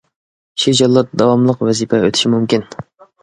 شى 0.61 0.71
جاللات 0.79 1.11
داۋاملىق 1.21 1.61
ۋەزىپە 1.69 2.01
ئۆتىشى 2.07 2.33
مۇمكىن. 2.37 2.65